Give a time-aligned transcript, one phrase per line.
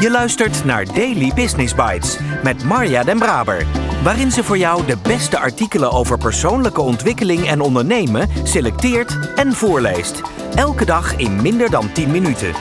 [0.00, 3.66] Je luistert naar Daily Business Bites met Marja Den Braber,
[4.02, 10.22] waarin ze voor jou de beste artikelen over persoonlijke ontwikkeling en ondernemen selecteert en voorleest.
[10.54, 12.52] Elke dag in minder dan 10 minuten.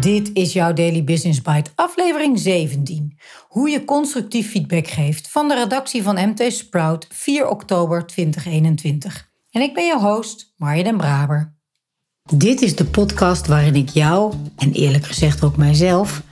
[0.00, 3.18] Dit is jouw Daily Business Bite, aflevering 17.
[3.48, 9.30] Hoe je constructief feedback geeft van de redactie van MT Sprout 4 oktober 2021.
[9.50, 11.57] En ik ben je host, Marja Den Braber.
[12.34, 16.22] Dit is de podcast waarin ik jou, en eerlijk gezegd ook mijzelf,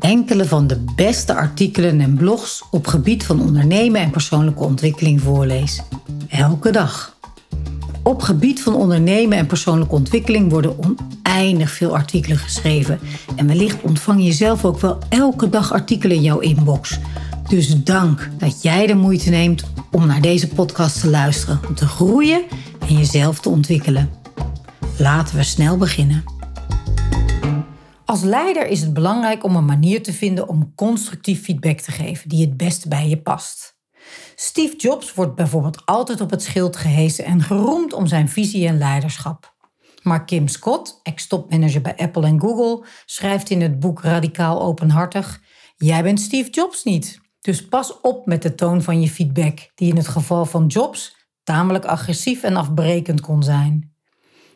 [0.00, 5.82] enkele van de beste artikelen en blogs op gebied van ondernemen en persoonlijke ontwikkeling voorlees.
[6.28, 7.16] Elke dag.
[8.02, 13.00] Op gebied van ondernemen en persoonlijke ontwikkeling worden oneindig veel artikelen geschreven.
[13.36, 16.98] En wellicht ontvang je zelf ook wel elke dag artikelen in jouw inbox.
[17.48, 21.86] Dus dank dat jij de moeite neemt om naar deze podcast te luisteren, om te
[21.86, 22.42] groeien
[22.88, 24.19] en jezelf te ontwikkelen.
[25.00, 26.24] Laten we snel beginnen.
[28.04, 32.28] Als leider is het belangrijk om een manier te vinden om constructief feedback te geven
[32.28, 33.78] die het beste bij je past.
[34.34, 38.78] Steve Jobs wordt bijvoorbeeld altijd op het schild gehesen en geroemd om zijn visie en
[38.78, 39.54] leiderschap.
[40.02, 45.40] Maar Kim Scott, ex-topmanager bij Apple en Google, schrijft in het boek Radicaal Openhartig:
[45.76, 47.20] Jij bent Steve Jobs niet.
[47.40, 51.16] Dus pas op met de toon van je feedback, die in het geval van Jobs
[51.42, 53.90] tamelijk agressief en afbrekend kon zijn.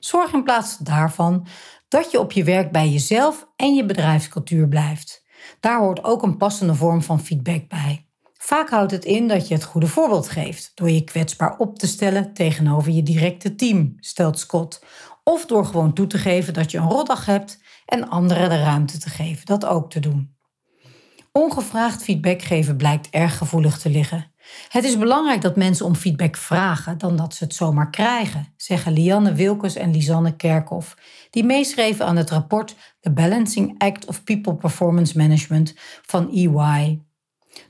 [0.04, 1.46] Zorg in plaats daarvan
[1.88, 5.24] dat je op je werk bij jezelf en je bedrijfscultuur blijft.
[5.60, 8.06] Daar hoort ook een passende vorm van feedback bij.
[8.32, 11.86] Vaak houdt het in dat je het goede voorbeeld geeft door je kwetsbaar op te
[11.86, 14.84] stellen tegenover je directe team, stelt Scott.
[15.22, 18.98] Of door gewoon toe te geven dat je een rotdag hebt en anderen de ruimte
[18.98, 20.36] te geven dat ook te doen.
[21.32, 24.33] Ongevraagd feedback geven blijkt erg gevoelig te liggen.
[24.68, 28.92] Het is belangrijk dat mensen om feedback vragen dan dat ze het zomaar krijgen, zeggen
[28.92, 30.96] Lianne Wilkes en Lisanne Kerkhoff,
[31.30, 37.00] die meeschreven aan het rapport The Balancing Act of People Performance Management van EY.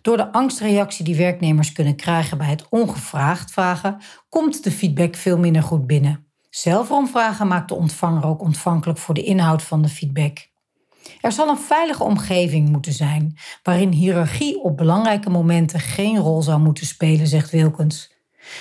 [0.00, 5.38] Door de angstreactie die werknemers kunnen krijgen bij het ongevraagd vragen, komt de feedback veel
[5.38, 6.26] minder goed binnen.
[6.50, 10.52] Zelf vragen maakt de ontvanger ook ontvankelijk voor de inhoud van de feedback.
[11.20, 16.60] Er zal een veilige omgeving moeten zijn, waarin hiërarchie op belangrijke momenten geen rol zou
[16.60, 18.12] moeten spelen, zegt Wilkens.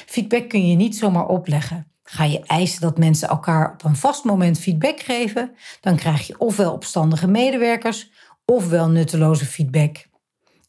[0.05, 1.87] Feedback kun je niet zomaar opleggen.
[2.03, 6.39] Ga je eisen dat mensen elkaar op een vast moment feedback geven, dan krijg je
[6.39, 8.11] ofwel opstandige medewerkers
[8.45, 10.07] ofwel nutteloze feedback.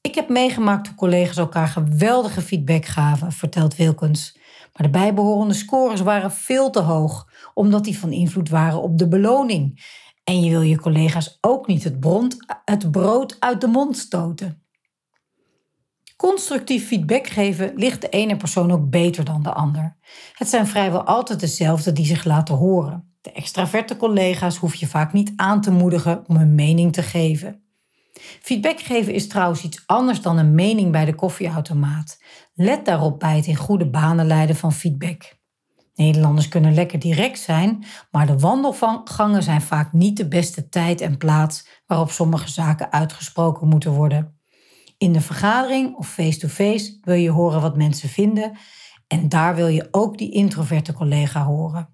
[0.00, 4.38] Ik heb meegemaakt hoe collega's elkaar geweldige feedback gaven, vertelt Wilkens.
[4.72, 9.08] Maar de bijbehorende scores waren veel te hoog, omdat die van invloed waren op de
[9.08, 9.82] beloning.
[10.24, 11.96] En je wil je collega's ook niet het,
[12.64, 14.62] het brood uit de mond stoten.
[16.16, 19.96] Constructief feedback geven ligt de ene persoon ook beter dan de ander.
[20.32, 23.16] Het zijn vrijwel altijd dezelfde die zich laten horen.
[23.20, 27.62] De extraverte collega's hoef je vaak niet aan te moedigen om een mening te geven.
[28.40, 32.22] Feedback geven is trouwens iets anders dan een mening bij de koffieautomaat.
[32.54, 35.36] Let daarop bij het in goede banen leiden van feedback.
[35.94, 41.16] Nederlanders kunnen lekker direct zijn, maar de wandelgangen zijn vaak niet de beste tijd en
[41.16, 44.38] plaats waarop sommige zaken uitgesproken moeten worden.
[44.98, 48.58] In de vergadering of face-to-face wil je horen wat mensen vinden
[49.06, 51.88] en daar wil je ook die introverte collega horen.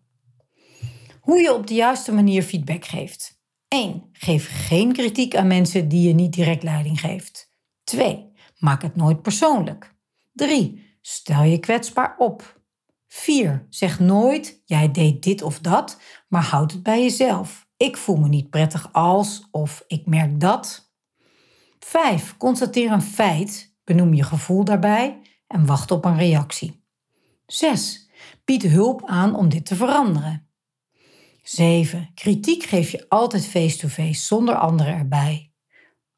[1.20, 3.38] Hoe je op de juiste manier feedback geeft.
[3.68, 4.08] 1.
[4.12, 7.52] Geef geen kritiek aan mensen die je niet direct leiding geeft.
[7.84, 8.32] 2.
[8.58, 9.94] Maak het nooit persoonlijk.
[10.32, 10.96] 3.
[11.00, 12.59] Stel je kwetsbaar op.
[13.12, 13.66] 4.
[13.70, 17.68] Zeg nooit jij deed dit of dat, maar houd het bij jezelf.
[17.76, 20.92] Ik voel me niet prettig als of ik merk dat.
[21.78, 22.36] 5.
[22.36, 26.84] Constateer een feit, benoem je gevoel daarbij en wacht op een reactie.
[27.46, 28.10] 6.
[28.44, 30.48] Bied hulp aan om dit te veranderen.
[31.42, 32.10] 7.
[32.14, 35.52] Kritiek geef je altijd face-to-face zonder anderen erbij.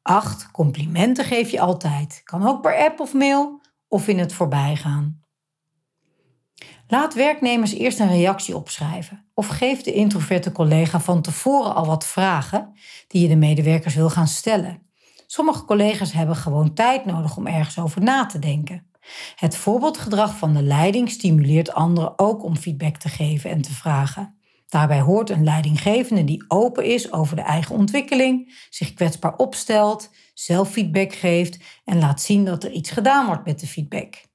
[0.01, 0.51] 8.
[0.51, 2.21] Complimenten geef je altijd.
[2.23, 5.22] Kan ook per app of mail of in het voorbijgaan.
[6.93, 12.05] Laat werknemers eerst een reactie opschrijven of geef de introverte collega van tevoren al wat
[12.05, 12.73] vragen
[13.07, 14.81] die je de medewerkers wil gaan stellen.
[15.27, 18.87] Sommige collega's hebben gewoon tijd nodig om ergens over na te denken.
[19.35, 24.37] Het voorbeeldgedrag van de leiding stimuleert anderen ook om feedback te geven en te vragen.
[24.67, 30.69] Daarbij hoort een leidinggevende die open is over de eigen ontwikkeling, zich kwetsbaar opstelt, zelf
[30.69, 34.31] feedback geeft en laat zien dat er iets gedaan wordt met de feedback.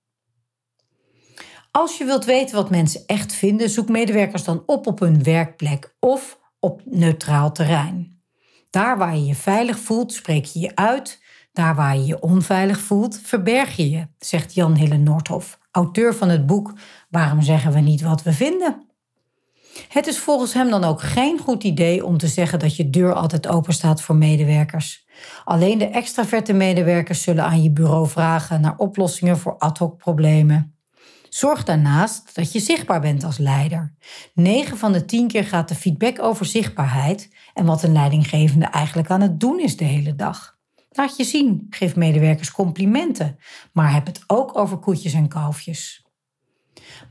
[1.70, 5.94] Als je wilt weten wat mensen echt vinden, zoek medewerkers dan op op hun werkplek
[6.00, 8.20] of op neutraal terrein.
[8.70, 11.22] Daar waar je je veilig voelt, spreek je je uit.
[11.52, 16.28] Daar waar je je onveilig voelt, verberg je je, zegt Jan Hille Noordhoff, auteur van
[16.28, 16.72] het boek
[17.10, 18.86] Waarom zeggen we niet wat we vinden?
[19.88, 23.14] Het is volgens hem dan ook geen goed idee om te zeggen dat je deur
[23.14, 25.06] altijd open staat voor medewerkers.
[25.44, 30.77] Alleen de extraverte medewerkers zullen aan je bureau vragen naar oplossingen voor ad hoc problemen.
[31.28, 33.94] Zorg daarnaast dat je zichtbaar bent als leider.
[34.34, 39.10] 9 van de 10 keer gaat de feedback over zichtbaarheid en wat een leidinggevende eigenlijk
[39.10, 40.56] aan het doen is de hele dag.
[40.90, 43.38] Laat je zien, geef medewerkers complimenten,
[43.72, 46.06] maar heb het ook over koetjes en kalfjes.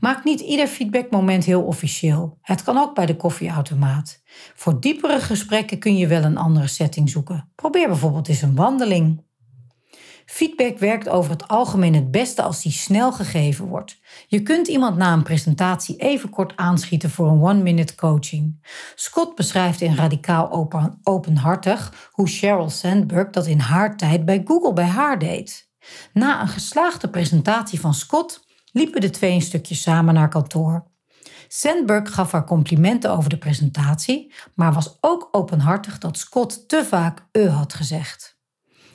[0.00, 2.38] Maak niet ieder feedbackmoment heel officieel.
[2.42, 4.22] Het kan ook bij de koffieautomaat.
[4.54, 7.52] Voor diepere gesprekken kun je wel een andere setting zoeken.
[7.54, 9.22] Probeer bijvoorbeeld eens een wandeling.
[10.30, 13.98] Feedback werkt over het algemeen het beste als die snel gegeven wordt.
[14.26, 18.66] Je kunt iemand na een presentatie even kort aanschieten voor een one-minute coaching.
[18.94, 24.72] Scott beschrijft in Radicaal open, Openhartig hoe Sheryl Sandberg dat in haar tijd bij Google
[24.72, 25.70] bij haar deed.
[26.12, 30.86] Na een geslaagde presentatie van Scott liepen de twee een stukje samen naar kantoor.
[31.48, 37.26] Sandberg gaf haar complimenten over de presentatie, maar was ook openhartig dat Scott te vaak
[37.32, 38.37] e had gezegd.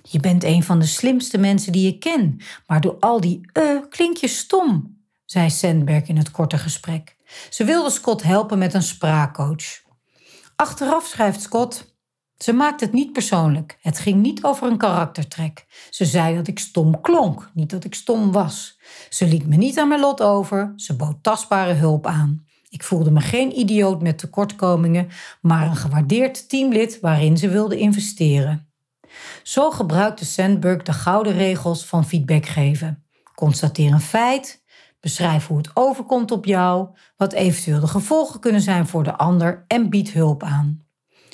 [0.10, 3.78] Je bent een van de slimste mensen die ik ken, maar door al die eh
[3.90, 7.16] klink je stom, zei Sandberg in het korte gesprek.
[7.50, 9.82] Ze wilde Scott helpen met een spraakcoach.
[10.56, 11.96] Achteraf schrijft Scott:
[12.38, 13.78] Ze maakt het niet persoonlijk.
[13.82, 15.66] Het ging niet over een karaktertrek.
[15.90, 18.80] Ze zei dat ik stom klonk, niet dat ik stom was.
[19.10, 22.46] Ze liet me niet aan mijn lot over, ze bood tastbare hulp aan.
[22.70, 25.10] Ik voelde me geen idioot met tekortkomingen,
[25.42, 28.73] maar een gewaardeerd teamlid waarin ze wilde investeren.
[29.44, 33.04] Zo gebruikte Sandberg de gouden regels van feedback geven.
[33.36, 34.64] Constateer een feit,
[35.00, 36.88] beschrijf hoe het overkomt op jou,
[37.18, 40.82] wat eventueel de gevolgen kunnen zijn voor de ander en bied hulp aan.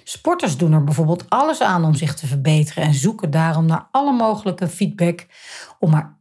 [0.04, 4.12] Sporters doen er bijvoorbeeld alles aan om zich te verbeteren en zoeken daarom naar alle
[4.12, 5.26] mogelijke feedback
[5.80, 6.18] om maar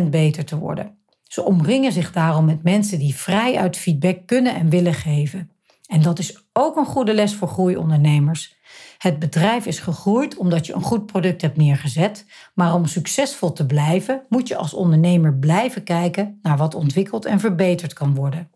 [0.00, 0.98] 1% beter te worden.
[1.24, 5.50] Ze omringen zich daarom met mensen die vrij uit feedback kunnen en willen geven.
[5.86, 8.57] En dat is ook een goede les voor groeiondernemers.
[8.98, 13.66] Het bedrijf is gegroeid omdat je een goed product hebt neergezet, maar om succesvol te
[13.66, 18.50] blijven moet je als ondernemer blijven kijken naar wat ontwikkeld en verbeterd kan worden.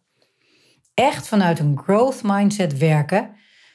[0.94, 3.30] Echt vanuit een growth mindset werken,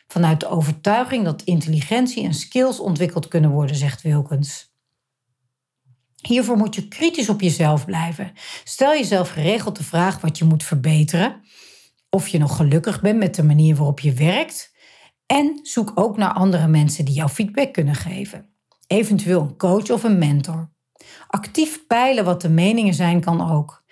[0.08, 4.76] vanuit de overtuiging dat intelligentie en skills ontwikkeld kunnen worden, zegt Wilkens.
[6.22, 8.32] Hiervoor moet je kritisch op jezelf blijven.
[8.64, 11.42] Stel jezelf geregeld de vraag wat je moet verbeteren,
[12.10, 14.76] of je nog gelukkig bent met de manier waarop je werkt
[15.28, 18.50] en zoek ook naar andere mensen die jou feedback kunnen geven.
[18.88, 20.70] Eventueel een coach of een mentor.
[21.28, 23.84] Actief peilen wat de meningen zijn kan ook.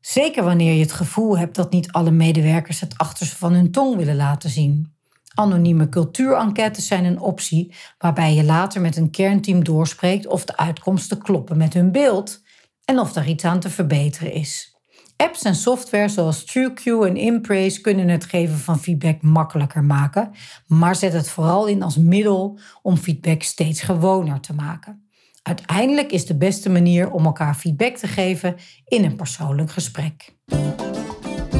[0.00, 3.96] Zeker wanneer je het gevoel hebt dat niet alle medewerkers het achterste van hun tong
[3.96, 4.94] willen laten zien.
[5.34, 11.18] Anonieme cultuurenquêtes zijn een optie waarbij je later met een kernteam doorspreekt of de uitkomsten
[11.18, 12.42] kloppen met hun beeld
[12.84, 14.79] en of er iets aan te verbeteren is.
[15.20, 20.30] Apps en software zoals TrueQ en Impraise kunnen het geven van feedback makkelijker maken,
[20.66, 25.08] maar zet het vooral in als middel om feedback steeds gewoner te maken.
[25.42, 30.36] Uiteindelijk is de beste manier om elkaar feedback te geven in een persoonlijk gesprek.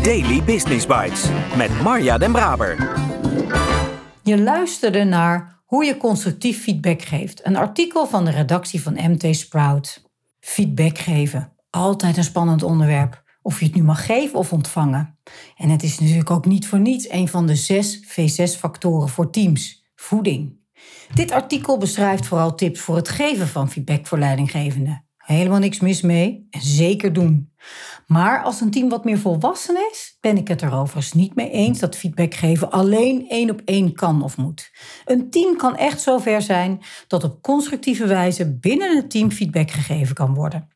[0.02, 1.24] Daily Business Bites
[1.56, 2.76] met Marja Den Braber.
[4.22, 9.36] Je luisterde naar Hoe je constructief feedback geeft, een artikel van de redactie van MT
[9.36, 10.10] Sprout.
[10.40, 15.18] Feedback geven, altijd een spannend onderwerp of je het nu mag geven of ontvangen.
[15.56, 19.84] En het is natuurlijk ook niet voor niets een van de zes V6-factoren voor teams:
[19.94, 20.58] voeding.
[21.14, 25.04] Dit artikel beschrijft vooral tips voor het geven van feedback voor leidinggevenden.
[25.16, 27.52] Helemaal niks mis mee en zeker doen.
[28.06, 31.50] Maar als een team wat meer volwassen is, ben ik het er overigens niet mee
[31.50, 34.70] eens dat feedback geven alleen één op één kan of moet.
[35.04, 40.14] Een team kan echt zover zijn dat op constructieve wijze binnen het team feedback gegeven
[40.14, 40.68] kan worden.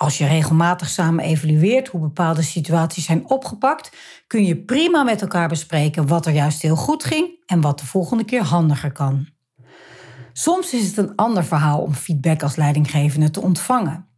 [0.00, 5.48] Als je regelmatig samen evalueert hoe bepaalde situaties zijn opgepakt, kun je prima met elkaar
[5.48, 9.28] bespreken wat er juist heel goed ging en wat de volgende keer handiger kan.
[10.32, 14.09] Soms is het een ander verhaal om feedback als leidinggevende te ontvangen.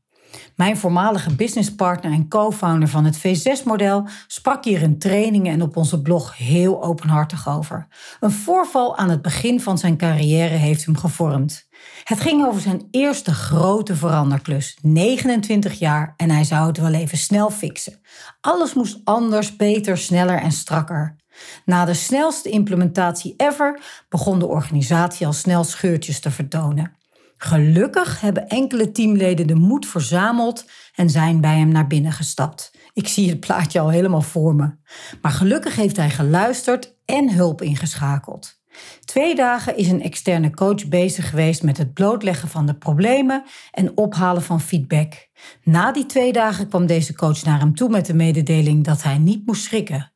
[0.57, 6.03] Mijn voormalige businesspartner en co-founder van het V6-model sprak hier in trainingen en op onze
[6.03, 7.87] blog heel openhartig over.
[8.21, 11.69] Een voorval aan het begin van zijn carrière heeft hem gevormd.
[12.05, 17.19] Het ging over zijn eerste grote veranderklus, 29 jaar, en hij zou het wel even
[17.19, 18.01] snel fixen.
[18.41, 21.17] Alles moest anders, beter, sneller en strakker.
[21.65, 26.97] Na de snelste implementatie ever begon de organisatie al snel scheurtjes te vertonen.
[27.45, 32.71] Gelukkig hebben enkele teamleden de moed verzameld en zijn bij hem naar binnen gestapt.
[32.93, 34.75] Ik zie het plaatje al helemaal voor me.
[35.23, 38.61] Maar gelukkig heeft hij geluisterd en hulp ingeschakeld.
[39.05, 43.97] Twee dagen is een externe coach bezig geweest met het blootleggen van de problemen en
[43.97, 45.29] ophalen van feedback.
[45.63, 49.19] Na die twee dagen kwam deze coach naar hem toe met de mededeling dat hij
[49.19, 50.13] niet moest schrikken.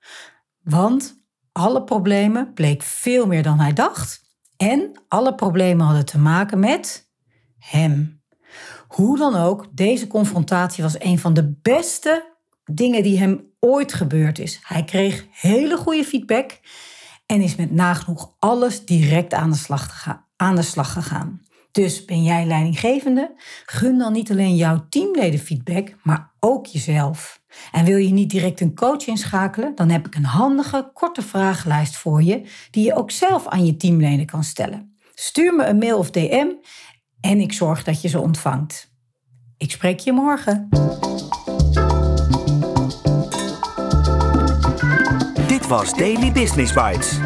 [0.62, 4.24] Want alle problemen bleek veel meer dan hij dacht.
[4.56, 7.05] En alle problemen hadden te maken met
[7.70, 8.22] hem.
[8.88, 14.38] Hoe dan ook, deze confrontatie was een van de beste dingen die hem ooit gebeurd
[14.38, 14.60] is.
[14.62, 16.60] Hij kreeg hele goede feedback
[17.26, 20.06] en is met nagenoeg alles direct aan de slag,
[20.36, 21.40] aan de slag gegaan.
[21.72, 23.34] Dus ben jij leidinggevende?
[23.64, 27.40] Gun dan niet alleen jouw teamleden feedback, maar ook jezelf.
[27.72, 31.96] En wil je niet direct een coach inschakelen, dan heb ik een handige, korte vragenlijst
[31.96, 34.96] voor je, die je ook zelf aan je teamleden kan stellen.
[35.14, 36.48] Stuur me een mail of DM
[37.20, 38.90] en ik zorg dat je ze ontvangt.
[39.56, 40.68] Ik spreek je morgen.
[45.46, 47.18] Dit was Daily Business Bites.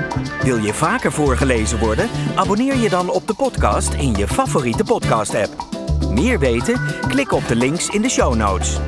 [0.42, 2.09] Wil je vaker voorgelezen worden?
[2.35, 5.68] Abonneer je dan op de podcast in je favoriete podcast-app.
[6.11, 6.80] Meer weten?
[7.09, 8.78] Klik op de links in de show notes.